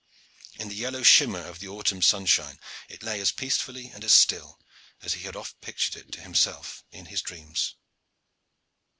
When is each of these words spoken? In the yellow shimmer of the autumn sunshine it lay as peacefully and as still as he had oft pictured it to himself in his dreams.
In 0.55 0.69
the 0.69 0.73
yellow 0.75 1.03
shimmer 1.03 1.45
of 1.45 1.59
the 1.59 1.67
autumn 1.67 2.01
sunshine 2.01 2.59
it 2.89 3.03
lay 3.03 3.19
as 3.21 3.31
peacefully 3.31 3.91
and 3.93 4.03
as 4.03 4.13
still 4.15 4.59
as 5.03 5.13
he 5.13 5.25
had 5.25 5.35
oft 5.35 5.61
pictured 5.61 5.95
it 5.95 6.11
to 6.13 6.21
himself 6.21 6.83
in 6.89 7.05
his 7.05 7.21
dreams. 7.21 7.75